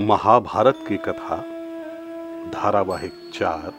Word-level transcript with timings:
महाभारत 0.00 0.84
की 0.88 0.96
कथा, 0.96 1.36
धारावाहिक 2.50 3.30
चार, 3.34 3.72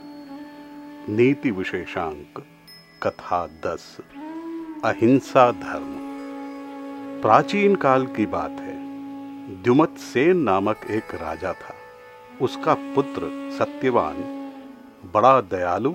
नीति 1.09 1.52
विशेषांक, 1.52 2.43
कथा 3.04 3.47
दस, 3.47 3.97
अहिंसा 4.86 5.52
धर्म। 5.52 5.97
प्राचीन 7.21 7.75
काल 7.75 8.05
की 8.05 8.25
बात 8.25 8.52
है। 8.52 8.75
द्युमत 9.64 9.89
सेन 9.89 10.38
नामक 10.38 10.79
एक 10.92 11.15
राजा 11.15 11.54
था। 11.54 11.73
उसका 12.42 12.74
पुत्र 12.74 13.51
सत्यवान, 13.60 14.15
बड़ा 15.14 15.42
दयालु 15.42 15.93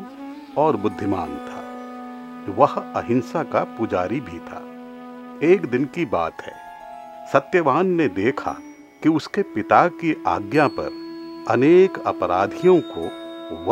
और 0.58 0.76
बुद्धिमान 0.76 1.36
था। 1.36 1.62
वह 2.52 2.74
अहिंसा 2.74 3.42
का 3.42 3.64
पुजारी 3.64 4.20
भी 4.20 4.38
था। 4.38 4.62
एक 5.52 5.66
दिन 5.66 5.84
की 5.84 6.04
बात 6.04 6.36
है। 6.40 6.54
सत्यवान 7.32 7.86
ने 7.86 8.08
देखा 8.08 8.56
कि 9.06 9.10
उसके 9.10 9.42
पिता 9.42 9.88
की 9.88 10.22
आज्ञा 10.26 10.68
पर 10.68 10.86
अनेक 11.48 11.98
अपराधियों 12.06 12.80
को 12.88 13.02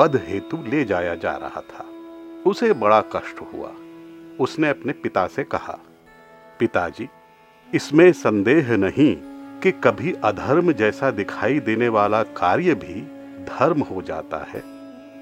वध 0.00 0.16
हेतु 0.28 0.56
ले 0.56 0.84
जाया 0.84 1.14
जा 1.14 1.36
रहा 1.36 1.60
था। 1.60 1.84
उसे 2.46 2.72
बड़ा 2.72 3.00
कष्ट 3.00 3.40
हुआ। 3.40 3.70
उसने 4.40 4.68
अपने 4.68 4.92
पिता 4.92 5.26
से 5.26 5.44
कहा, 5.44 5.78
पिताजी, 6.58 7.08
इसमें 7.74 8.12
संदेह 8.12 8.76
नहीं 8.76 9.16
कि 9.60 9.72
कभी 9.72 10.12
अधर्म 10.12 10.72
जैसा 10.72 11.10
दिखाई 11.10 11.60
देने 11.60 11.88
वाला 11.88 12.22
कार्य 12.22 12.74
भी 12.74 13.00
धर्म 13.44 13.80
हो 13.80 14.02
जाता 14.02 14.36
है, 14.36 14.60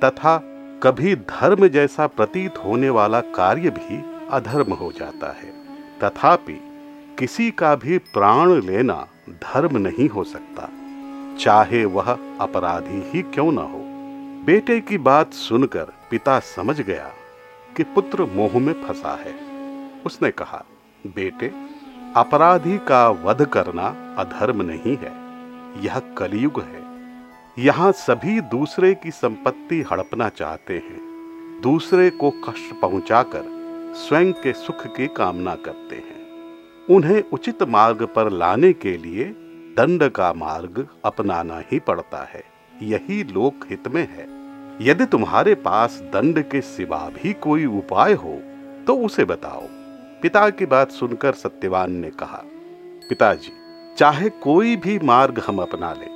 तथा 0.00 0.38
कभी 0.82 1.16
धर्म 1.16 1.68
जैसा 1.68 2.06
प्रतीत 2.06 2.58
होने 2.58 2.90
वाला 2.90 3.20
कार्य 3.20 3.70
भी 3.70 4.02
अधर्म 4.30 4.72
हो 4.72 4.92
जाता 4.92 5.32
है। 5.32 5.52
तथापि 6.04 6.60
किसी 7.18 7.50
का 7.50 7.74
भी 7.74 7.98
प्राण 7.98 8.50
लेना 8.50 9.08
धर्म 9.30 9.78
नहीं 9.78 10.08
हो 10.08 10.24
सकता। 10.24 10.68
चाहे 11.38 11.84
वह 11.84 12.18
अपराधी 12.40 13.10
ही 13.10 13.22
क्यों 13.22 13.52
न 13.52 13.58
हो। 13.58 13.82
बेटे 14.44 14.80
की 14.80 14.98
बात 14.98 15.32
सुनकर 15.32 15.84
पिता 16.10 16.38
समझ 16.38 16.80
गया 16.80 17.10
कि 17.76 17.82
पुत्र 17.82 18.24
मोह 18.24 18.58
में 18.58 18.72
फंसा 18.72 19.16
है। 19.16 19.34
उसने 20.06 20.30
कहा, 20.30 20.64
बेटे, 21.06 21.52
अपराधी 22.16 22.78
का 22.78 23.08
वध 23.08 23.46
करना 23.46 24.16
अधर्म 24.18 24.62
नहीं 24.62 24.96
है। 24.96 25.22
यह 25.84 25.98
कलयुग 25.98 26.62
है। 26.62 26.82
यहाँ 27.58 27.92
सभी 27.92 28.40
दूसरे 28.40 28.94
की 28.94 29.10
संपत्ति 29.10 29.84
हड़पना 29.92 30.28
चाहते 30.28 30.74
हैं। 30.74 31.12
दूसरे 31.62 32.10
को 32.10 32.30
कष्ट 32.30 32.80
पहुंचाकर, 32.80 33.42
स्वयं 33.96 34.32
के 34.32 34.52
सुख 34.52 34.86
की 34.86 35.06
कामना 35.06 35.54
करते 35.54 35.96
हैं। 35.96 36.21
उन्हें 36.90 37.22
उचित 37.32 37.62
मार्ग 37.62 38.02
पर 38.06 38.30
लाने 38.30 38.72
के 38.72 38.96
लिए 38.96 39.24
दंड 39.76 40.08
का 40.08 40.32
मार्ग 40.32 40.86
अपनाना 41.04 41.62
ही 41.72 41.78
पड़ता 41.78 42.22
है। 42.24 42.42
यही 42.82 43.22
लोक 43.24 43.66
हित 43.70 43.88
में 43.88 44.06
है। 44.08 44.26
यदि 44.80 45.06
तुम्हारे 45.06 45.54
पास 45.54 46.00
दंड 46.12 46.42
के 46.42 46.60
सिवा 46.60 46.98
भी 47.14 47.32
कोई 47.32 47.66
उपाय 47.66 48.12
हो 48.12 48.34
तो 48.86 48.96
उसे 48.96 49.24
बताओ। 49.24 49.66
पिता 50.22 50.48
की 50.50 50.66
बात 50.66 50.90
सुनकर 50.90 51.32
सत्यवान 51.32 51.92
ने 51.92 52.10
कहा, 52.10 52.42
पिताजी, 53.08 53.52
चाहे 53.98 54.28
कोई 54.28 54.76
भी 54.76 54.98
मार्ग 54.98 55.38
हम 55.46 55.58
अपना 55.58 55.92
लें, 55.92 56.08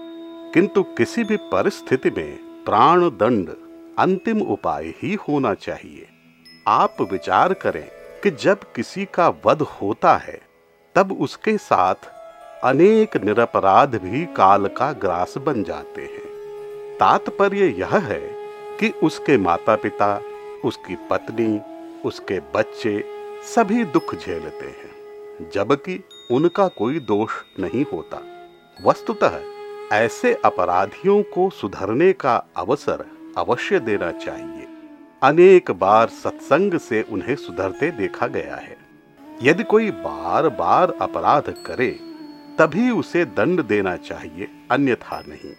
किंतु 0.54 0.82
किसी 0.82 1.24
भी 1.24 1.36
परिस्थिति 1.36 2.10
में 2.10 2.38
प्राण 2.64 3.00
दंड 3.00 3.50
अंतिम 3.98 4.40
उपाय 4.42 4.92
ही 5.02 5.14
होना 5.28 5.54
चाहिए। 5.54 6.06
आप 6.66 6.96
विचार 7.12 7.54
करें 7.54 7.86
कि 8.22 8.30
जब 8.30 8.60
किसी 8.76 9.04
का 9.14 9.28
वध 9.46 9.62
होता 9.62 10.16
है 10.16 10.40
तब 10.96 11.12
उसके 11.20 11.58
साथ 11.58 11.94
अनेक 12.64 13.16
निरपराध 13.16 13.94
भी 13.94 14.24
काल 14.24 14.66
का 14.66 14.92
ग्रास 14.92 15.34
बन 15.38 15.62
जाते 15.62 16.02
हैं। 16.02 16.96
तात्पर्य 16.98 17.66
यह 17.66 17.96
है 17.96 18.20
कि 18.80 18.90
उसके 19.02 19.36
माता 19.36 19.76
पिता 19.76 20.20
उसकी 20.64 20.96
पत्नी, 21.10 21.60
उसके 22.04 22.38
बच्चे 22.40 23.04
सभी 23.54 23.84
दुख 23.84 24.14
झेलते 24.14 24.66
हैं, 24.66 25.50
जबकि 25.54 26.00
उनका 26.30 26.68
कोई 26.68 26.98
दोष 27.00 27.30
नहीं 27.60 27.84
होता। 27.92 28.22
वस्तुतः 28.84 29.38
ऐसे 29.92 30.34
अपराधियों 30.44 31.22
को 31.22 31.50
सुधरने 31.50 32.12
का 32.12 32.36
अवसर 32.56 33.04
अवश्य 33.38 33.80
देना 33.80 34.10
चाहिए। 34.12 34.66
अनेक 35.22 35.70
बार 35.70 36.08
सत्संग 36.08 36.78
से 36.78 37.02
उन्हें 37.02 37.36
सुधरते 37.36 37.90
देखा 37.90 38.26
गया 38.26 38.56
है। 38.56 38.85
यदि 39.42 39.62
कोई 39.62 39.90
बार 39.90 40.48
बार 40.48 40.92
अपराध 41.02 41.54
करे, 41.66 41.90
तभी 42.58 42.90
उसे 42.90 43.24
दंड 43.24 43.62
देना 43.62 43.96
चाहिए, 43.96 44.48
अन्यथा 44.70 45.22
नहीं। 45.28 45.52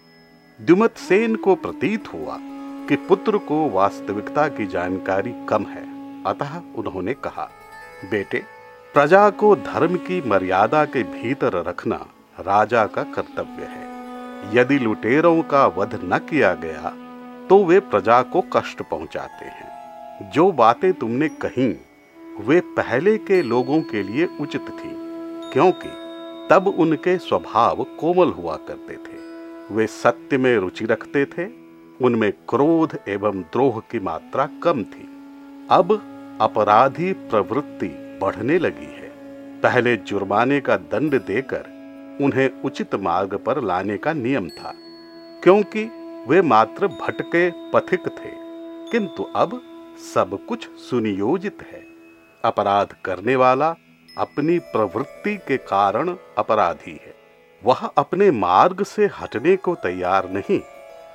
द्युमत 0.62 0.98
सेन 0.98 1.36
को 1.36 1.56
प्रतीत 1.56 2.14
हुआ 2.14 2.38
कि 2.88 2.96
पुत्र 2.96 3.38
को 3.38 3.70
वास्तविकता 3.70 4.48
की 4.48 4.66
जानकारी 4.66 5.34
कम 5.50 5.64
है। 5.64 5.84
अतः 6.24 6.62
उन्होंने 6.76 7.14
कहा, 7.14 7.50
बेटे, 8.12 8.44
प्रजा 8.94 9.30
को 9.30 9.56
धर्म 9.56 9.96
की 9.96 10.22
मर्यादा 10.30 10.86
के 10.86 11.04
भीतर 11.04 11.64
रखना 11.64 12.06
राजा 12.40 12.86
का 12.86 13.04
कर्तव्य 13.04 13.64
है। 13.64 13.88
यदि 14.56 14.80
लुटेरों 14.80 15.42
का 15.42 15.66
वध 15.68 16.00
न 16.04 16.18
किया 16.18 16.54
गया 16.54 16.94
तो 17.48 17.64
वे 17.66 17.80
प्रजा 17.80 18.22
को 18.22 18.42
कष्ट 18.54 18.82
पहुंचाते 18.82 19.46
हैं। 19.46 20.32
जो 20.32 20.52
बातें 20.52 20.94
तुमने 20.94 21.30
कही 21.30 21.68
वे 22.40 22.60
पहले 22.78 23.18
के 23.18 23.42
लोगों 23.42 23.82
के 23.82 24.02
लिए 24.04 24.28
उचित 24.42 24.68
थी, 24.72 24.92
क्योंकि 25.54 25.90
तब 26.50 26.68
उनके 26.70 27.18
स्वभाव 27.18 27.84
कोमल 28.00 28.32
हुआ 28.32 28.56
करते 28.68 28.94
थे। 28.96 29.76
वे 29.76 29.88
सत्य 29.88 30.38
में 30.38 30.56
रुचि 30.58 30.86
रखते 30.86 31.26
थे, 31.28 31.46
उनमें 32.00 32.32
क्रोध 32.50 32.98
एवं 33.08 33.42
द्रोह 33.44 33.80
की 33.92 34.00
मात्रा 34.00 34.46
कम 34.64 34.84
थी। 34.84 35.08
अब 35.70 35.94
अपराधी 36.42 37.12
प्रवृत्ति 37.14 37.88
बढ़ने 38.22 38.60
लगी 38.60 38.92
है। 38.94 39.10
पहले 39.62 39.96
जुर्माने 39.98 40.60
का 40.62 40.78
दंड 40.78 41.22
देकर 41.26 41.76
उन्हें 42.22 42.50
उचित 42.62 42.96
मार्ग 43.02 43.36
पर 43.38 43.64
लाने 43.64 43.98
का 43.98 44.14
नियम 44.14 44.50
था, 44.50 44.74
क्योंकि 45.44 45.90
वे 46.28 46.42
मात्र 46.44 46.88
भटके 46.88 47.50
पथिक 47.74 48.08
थे, 48.08 48.32
किंतु 48.92 49.24
अब 49.36 49.62
सब 50.14 50.40
कुछ 50.48 50.70
सुनियोजित 50.80 51.68
है। 51.72 51.87
अपराध 52.46 52.96
करने 53.06 53.36
वाला 53.36 53.76
अपनी 54.18 54.60
प्रवृत्ति 54.60 55.38
के 55.38 55.58
कारण 55.58 56.16
अपराधी 56.38 56.92
है। 56.92 57.16
वह 57.64 57.86
अपने 57.98 58.32
मार्ग 58.32 58.84
से 58.84 59.06
हटने 59.06 59.56
को 59.56 59.76
तैयार 59.76 60.30
नहीं। 60.30 60.60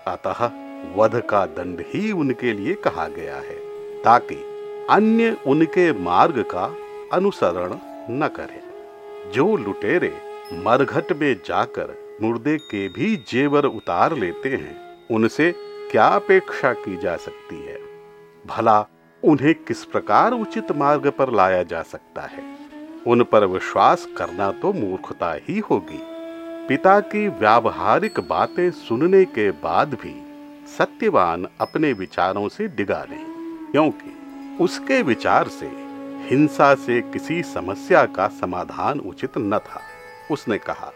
अतः 0.06 0.50
वध 0.96 1.20
का 1.20 1.46
दंड 1.46 1.84
ही 1.88 2.12
उनके 2.12 2.52
लिए 2.52 2.74
कहा 2.74 3.08
गया 3.08 3.36
है, 3.36 3.56
ताकि 4.02 4.34
अन्य 4.90 5.36
उनके 5.46 5.92
मार्ग 5.92 6.42
का 6.42 6.76
अनुसरण 7.12 7.70
न 8.14 8.28
करें। 8.36 8.62
जो 9.32 9.56
लुटेरे 9.56 10.14
मरघट 10.52 11.12
में 11.12 11.36
जाकर 11.46 12.18
मुर्दे 12.22 12.56
के 12.56 12.88
भी 12.88 13.16
जेवर 13.16 13.64
उतार 13.64 14.16
लेते 14.16 14.48
हैं, 14.48 15.06
उनसे 15.10 15.54
क्या 15.90 16.06
अपेक्षा 16.06 16.72
की 16.72 16.96
जा 16.96 17.16
सकती 17.16 17.62
है? 17.62 17.78
भला 18.46 18.86
उन्हें 19.24 19.54
किस 19.54 19.84
प्रकार 19.84 20.32
उचित 20.32 20.72
मार्ग 20.72 21.06
पर 21.08 21.32
लाया 21.32 21.62
जा 21.62 21.82
सकता 21.82 22.22
है? 22.22 22.42
उन 23.06 23.22
पर 23.22 23.44
विश्वास 23.46 24.06
करना 24.16 24.50
तो 24.52 24.72
मूर्खता 24.72 25.32
ही 25.48 25.58
होगी। 25.58 26.00
पिता 26.68 27.00
की 27.00 27.28
व्यावहारिक 27.28 28.20
बातें 28.20 28.70
सुनने 28.70 29.24
के 29.24 29.50
बाद 29.50 29.94
भी 29.94 30.14
सत्यवान 30.78 31.46
अपने 31.60 31.92
विचारों 31.92 32.48
से 32.48 32.68
डिगा 32.68 33.06
नहीं 33.10 33.24
क्योंकि 33.72 34.16
उसके 34.64 35.02
विचार 35.02 35.48
से 35.48 35.66
हिंसा 36.26 36.74
से 36.74 37.00
किसी 37.02 37.42
समस्या 37.42 38.04
का 38.04 38.28
समाधान 38.28 39.00
उचित 39.00 39.38
न 39.38 39.58
था। 39.58 39.80
उसने 40.30 40.58
कहा, 40.58 40.92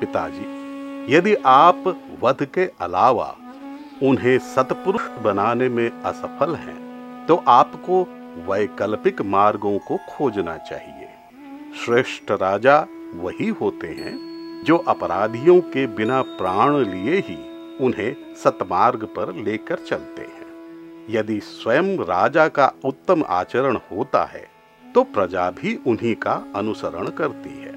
पिताजी, 0.00 1.14
यदि 1.14 1.34
आप 1.34 2.00
वध 2.22 2.44
के 2.44 2.70
अलावा 2.80 3.36
उन्हें 4.02 4.38
सतपुरुष 4.38 5.02
बनाने 5.22 5.68
में 5.68 5.90
असफल 5.90 6.54
हैं 6.54 6.87
तो 7.28 7.36
आपको 7.48 8.02
वैकल्पिक 8.46 9.20
मार्गों 9.22 9.78
को 9.78 9.96
खोजना 10.08 10.56
चाहिए। 10.60 11.08
श्रेष्ठ 11.76 12.30
राजा 12.32 12.78
वही 13.14 13.48
होते 13.50 13.86
हैं 13.88 14.62
जो 14.64 14.76
अपराधियों 14.88 15.60
के 15.60 15.86
बिना 15.86 16.20
प्राण 16.22 16.76
लिए 16.76 17.18
ही 17.18 17.36
उन्हें 17.80 18.14
सतमार्ग 18.34 19.04
पर 19.16 19.34
लेकर 19.34 19.78
चलते 19.78 20.22
हैं। 20.22 20.46
यदि 21.10 21.38
स्वयं 21.40 21.96
राजा 22.04 22.48
का 22.48 22.72
उत्तम 22.84 23.24
आचरण 23.30 23.78
होता 23.90 24.24
है 24.24 24.46
तो 24.84 25.02
प्रजा 25.04 25.50
भी 25.50 25.78
उन्हीं 25.86 26.14
का 26.16 26.32
अनुसरण 26.56 27.08
करती 27.10 27.58
है। 27.60 27.72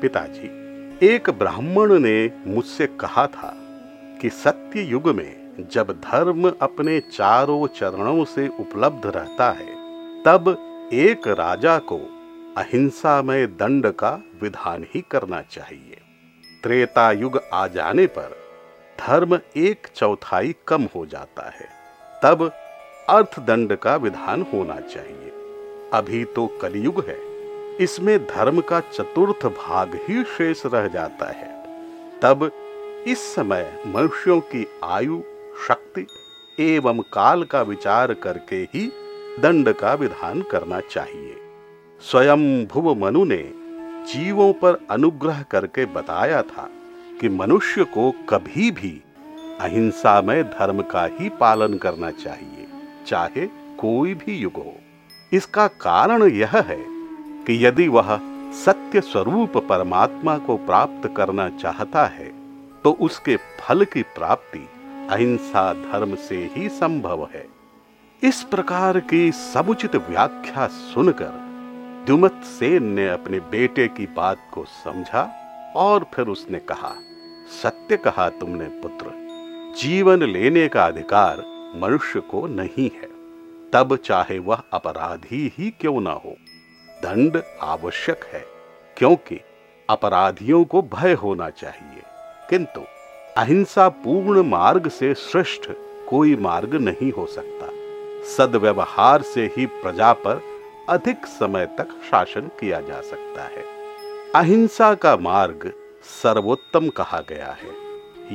पिताजी, 0.00 0.48
एक 1.06 1.30
ब्राह्मण 1.30 1.98
ने 1.98 2.30
मुझसे 2.46 2.86
कहा 3.00 3.26
था 3.26 3.52
कि 4.20 4.30
सत्य 4.30 4.82
युग 4.82 5.08
में 5.08 5.39
जब 5.58 5.90
धर्म 6.02 6.48
अपने 6.52 6.98
चारों 7.00 7.66
चरणों 7.66 8.24
से 8.24 8.46
उपलब्ध 8.60 9.06
रहता 9.06 9.50
है, 9.50 9.66
तब 10.24 10.56
एक 10.92 11.28
राजा 11.28 11.78
को 11.78 11.98
अहिंसा 12.56 13.20
में 13.22 13.56
दंड 13.56 13.90
का 13.92 14.10
विधान 14.42 14.84
ही 14.94 15.00
करना 15.00 15.40
चाहिए। 15.42 16.00
त्रेता 16.62 17.10
युग 17.12 17.40
आ 17.52 17.66
जाने 17.66 18.06
पर 18.08 18.36
धर्म 18.98 19.38
एक 19.56 19.86
चौथाई 19.96 20.54
कम 20.68 20.88
हो 20.94 21.04
जाता 21.06 21.48
है, 21.50 21.68
तब 22.22 22.50
अर्थदंड 23.08 23.76
का 23.76 23.96
विधान 23.96 24.42
होना 24.52 24.78
चाहिए। 24.80 25.32
अभी 25.92 26.24
तो 26.26 26.46
कलयुग 26.62 27.04
है, 27.08 27.18
इसमें 27.76 28.18
धर्म 28.26 28.60
का 28.60 28.80
चतुर्थ 28.80 29.46
भाग 29.46 29.98
ही 30.08 30.22
शेष 30.28 30.64
रह 30.66 30.88
जाता 30.88 31.30
है। 31.30 31.48
तब 32.20 32.50
इस 33.06 33.34
समय 33.34 33.72
मनुष्यों 33.86 34.40
की 34.40 34.66
आयु 34.84 35.20
शक्ति 35.68 36.06
एवं 36.58 37.00
काल 37.12 37.42
का 37.44 37.62
विचार 37.62 38.12
करके 38.14 38.56
ही 38.74 38.86
दंड 39.40 39.72
का 39.72 39.92
विधान 39.94 40.42
करना 40.42 40.80
चाहिए। 40.80 41.36
स्वयं 42.02 42.66
भुव 42.66 42.94
मनु 42.96 43.24
ने 43.24 43.42
जीवों 44.06 44.52
पर 44.52 44.78
अनुग्रह 44.90 45.42
करके 45.42 45.84
बताया 45.86 46.42
था 46.42 46.68
कि 47.20 47.28
मनुष्य 47.28 47.84
को 47.84 48.10
कभी 48.28 48.70
भी 48.70 48.90
अहिंसा 49.60 50.20
में 50.20 50.42
धर्म 50.44 50.82
का 50.82 51.04
ही 51.12 51.28
पालन 51.40 51.76
करना 51.78 52.10
चाहिए, 52.10 52.66
चाहे 53.06 53.46
कोई 53.78 54.14
भी 54.14 54.36
युग 54.36 54.56
हो। 54.56 54.74
इसका 55.32 55.66
कारण 55.80 56.22
यह 56.24 56.56
है 56.58 56.78
कि 57.44 57.64
यदि 57.66 57.88
वह 57.88 58.18
सत्य 58.56 59.00
स्वरूप 59.02 59.56
परमात्मा 59.68 60.36
को 60.38 60.56
प्राप्त 60.56 61.08
करना 61.16 61.48
चाहता 61.52 62.04
है 62.08 62.28
तो 62.84 62.92
उसके 63.00 63.36
फल 63.60 63.84
की 63.84 64.02
प्राप्ति 64.14 64.66
अहिंसा 65.10 65.72
धर्म 65.72 66.14
से 66.14 66.50
ही 66.54 66.68
संभव 66.68 67.28
है। 67.34 67.48
इस 68.22 68.42
प्रकार 68.42 69.00
की 69.00 69.32
समुचित 69.32 69.96
व्याख्या 69.96 70.66
सुनकर 70.66 71.50
दुमत 72.06 72.32
सेन 72.32 72.82
ने 72.82 73.08
अपने 73.08 73.40
बेटे 73.40 73.88
की 73.88 74.06
बात 74.06 74.50
को 74.54 74.64
समझा 74.64 75.22
और 75.76 76.06
फिर 76.14 76.26
उसने 76.26 76.58
कहा, 76.58 76.94
सत्य 77.62 77.96
कहा 77.96 78.30
तुमने, 78.30 78.64
पुत्र। 78.64 79.06
जीवन 79.78 80.22
लेने 80.22 80.68
का 80.68 80.86
अधिकार 80.86 81.38
मनुष्य 81.76 82.20
को 82.20 82.46
नहीं 82.46 82.90
है। 82.94 83.08
तब 83.70 83.96
चाहे 83.96 84.38
वह 84.38 84.62
अपराधी 84.72 85.52
ही 85.58 85.70
क्यों 85.70 86.00
ना 86.00 86.12
हो। 86.12 86.36
दंड 86.88 87.42
आवश्यक 87.62 88.24
है, 88.24 88.44
क्योंकि 88.96 89.40
अपराधियों 89.90 90.64
को 90.64 90.82
भय 90.82 91.12
होना 91.12 91.50
चाहिए। 91.50 92.02
किंतु 92.50 92.80
अहिंसा 93.40 93.88
पूर्ण 93.88 94.42
मार्ग 94.42 94.88
से 94.88 95.14
श्रेष्ठ 95.14 95.70
कोई 96.08 96.36
मार्ग 96.36 96.74
नहीं 96.74 97.12
हो 97.12 97.26
सकता। 97.26 97.68
सदव्यवहार 98.24 99.22
से 99.22 99.50
ही 99.56 99.66
प्रजा 99.66 100.12
पर 100.12 100.42
अधिक 100.88 101.26
समय 101.26 101.66
तक 101.66 101.88
शासन 102.10 102.40
किया 102.40 102.80
जा 102.80 103.00
सकता 103.00 103.42
है। 103.42 103.64
अहिंसा 104.34 104.94
का 104.94 105.16
मार्ग 105.16 105.72
सर्वोत्तम 106.22 106.88
कहा 106.88 107.20
गया 107.28 107.56
है। 107.62 107.70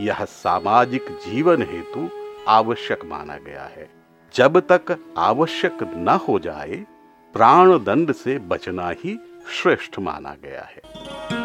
यह 0.06 0.26
सामाजिक 0.26 1.06
जीवन 1.12 1.62
हेतु 1.62 2.10
आवश्यक 2.48 3.06
माना 3.06 3.38
गया 3.38 3.64
है। 3.64 3.90
जब 4.36 4.60
तक 4.60 5.14
आवश्यक 5.18 5.78
न 5.84 6.20
हो 6.28 6.40
जाए 6.40 6.86
प्राण 7.34 7.72
दंड 7.72 8.12
से 8.12 8.40
बचना 8.40 8.90
ही 8.90 9.20
श्रेष्ठ 9.50 10.00
माना 10.00 10.36
गया 10.44 10.62
है। 10.62 11.45